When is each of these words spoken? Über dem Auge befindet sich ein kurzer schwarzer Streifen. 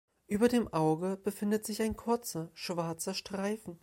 Über 0.25 0.47
dem 0.47 0.67
Auge 0.73 1.15
befindet 1.15 1.63
sich 1.63 1.79
ein 1.79 1.95
kurzer 1.95 2.49
schwarzer 2.55 3.13
Streifen. 3.13 3.77